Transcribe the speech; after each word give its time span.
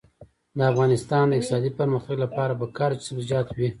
د 0.57 0.59
افغانستان 0.71 1.23
د 1.27 1.33
اقتصادي 1.35 1.71
پرمختګ 1.79 2.15
لپاره 2.25 2.57
پکار 2.61 2.89
ده 2.91 2.97
چې 3.01 3.05
سبزیجات 3.09 3.47
وي. 3.51 3.69